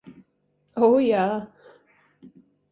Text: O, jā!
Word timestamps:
O, 0.87 0.89
jā! 1.09 1.23